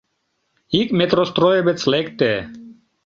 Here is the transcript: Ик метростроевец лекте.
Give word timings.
Ик 0.79 0.87
метростроевец 0.99 1.81
лекте. 1.91 2.33